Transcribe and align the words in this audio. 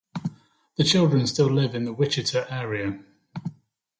The 0.77 0.83
children 0.83 1.27
still 1.27 1.51
live 1.51 1.75
in 1.75 1.83
the 1.83 1.93
Wichita 1.93 2.47
area. 2.49 3.03